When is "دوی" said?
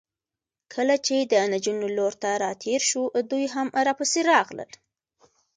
3.29-3.45